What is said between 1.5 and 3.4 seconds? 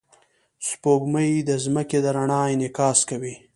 ځمکې د رڼا انعکاس کوي